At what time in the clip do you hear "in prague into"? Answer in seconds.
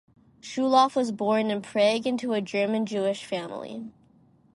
1.51-2.33